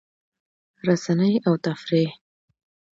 رسنۍ 0.87 1.33
او 1.47 1.53
تفریح 1.65 2.11